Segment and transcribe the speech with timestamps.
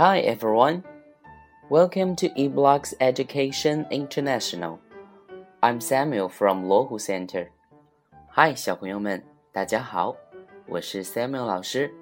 [0.00, 0.82] Hi everyone,
[1.68, 4.78] welcome to eBlocks Education International.
[5.60, 7.48] I'm Samuel from 罗湖 Center.
[8.34, 10.16] Hi，小朋友们，大家好，
[10.66, 11.92] 我是 Samuel 老师，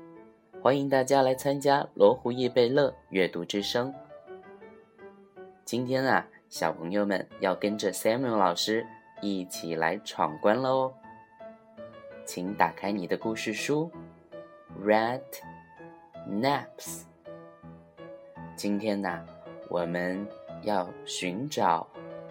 [0.63, 3.93] 欢迎大家来参加罗湖易贝乐阅读之声。
[5.65, 8.87] 今天啊，小朋友们要跟着 Samuel 老师
[9.21, 10.95] 一起来闯关了哦。
[12.25, 13.91] 请打开你的故事书
[14.87, 15.21] ，Rat
[16.31, 17.08] Naps。
[18.58, 19.26] 今天呢，
[19.70, 20.28] 我们
[20.62, 21.88] 要寻找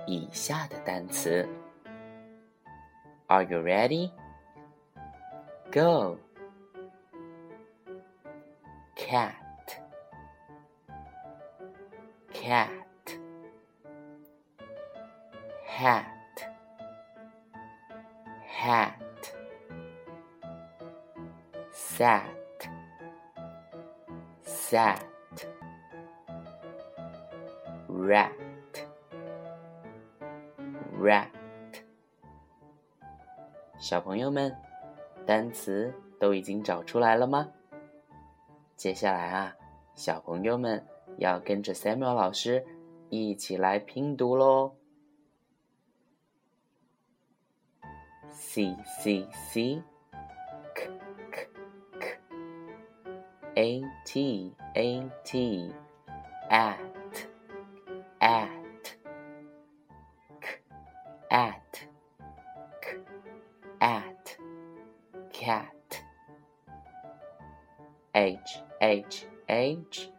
[0.06, 1.48] 以下的单词。
[3.26, 4.10] Are you ready?
[5.70, 6.18] Go.
[8.94, 9.32] Cat.
[12.32, 12.68] Cat.
[15.66, 16.04] Hat.
[18.46, 18.92] Hat.
[21.72, 22.22] Sat.
[24.44, 25.00] Sat.
[27.97, 28.31] Rat.
[31.01, 31.29] Rat.
[33.79, 34.55] 小朋友们，
[35.25, 37.49] 单词都已经找出来了吗？
[38.75, 39.55] 接下来啊，
[39.95, 40.85] 小朋友们
[41.17, 42.63] 要跟着 Samuel 老师
[43.09, 44.75] 一起来拼读喽。
[48.29, 49.81] C C C
[50.75, 50.99] K
[51.31, 51.49] K
[51.99, 52.19] K
[53.55, 55.73] A T A T
[56.49, 56.77] at
[58.21, 58.95] at
[60.41, 60.47] K
[61.31, 61.87] at
[62.81, 62.97] K
[63.81, 64.37] at
[65.33, 66.03] cat
[68.15, 70.09] H H H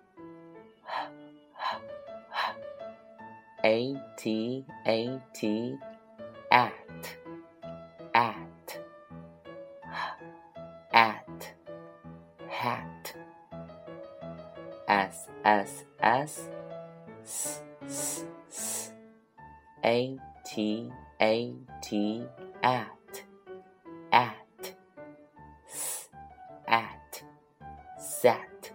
[3.65, 5.77] A T A T
[6.51, 6.73] at
[8.15, 8.79] at
[10.93, 11.55] at
[12.49, 13.15] hat
[14.89, 16.49] S S S
[17.25, 18.93] S S S
[19.85, 20.91] A T
[21.21, 22.23] A T
[22.63, 23.25] at
[24.13, 24.75] at
[25.67, 26.09] s
[26.67, 27.23] at
[27.99, 28.73] set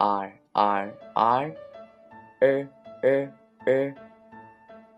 [0.00, 1.52] r r r
[2.42, 2.66] er
[3.04, 3.28] er
[3.66, 3.94] er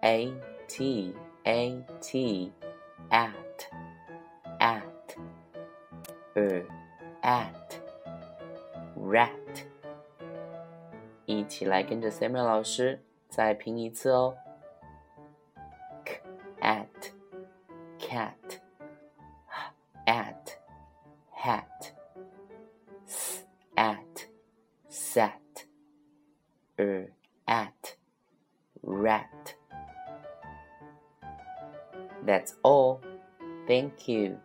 [0.02, 0.32] a
[0.68, 1.14] t
[1.46, 2.52] a t
[3.10, 3.68] at
[4.60, 5.16] at
[6.36, 6.62] er
[7.22, 7.80] at
[8.96, 9.43] rat
[11.25, 14.35] 一起来跟着 Samuel 老师再拼一次哦。
[16.05, 16.21] k
[16.61, 16.87] at
[17.99, 18.59] cat
[20.05, 20.57] at
[21.31, 21.93] hat
[23.05, 24.27] s at
[24.89, 25.67] sat
[26.77, 27.09] er
[27.45, 27.95] at
[28.81, 29.59] rat
[32.25, 33.01] That's all.
[33.67, 34.39] Thank you.